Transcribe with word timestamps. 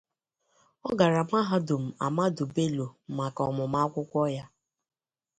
Ọ 0.87 0.89
gara 0.99 1.21
Mahadum 1.31 1.83
Ahmadu 2.05 2.43
Bello 2.55 2.87
maka 3.17 3.41
ọmụmụ 3.49 3.77
akwụkwọ 3.83 4.21
ya. 4.35 4.45